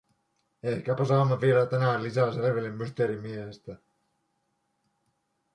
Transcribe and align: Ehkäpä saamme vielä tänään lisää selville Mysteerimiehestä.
Ehkäpä 0.63 1.05
saamme 1.05 1.41
vielä 1.41 1.65
tänään 1.65 2.03
lisää 2.03 2.31
selville 2.33 2.69
Mysteerimiehestä. 2.71 3.77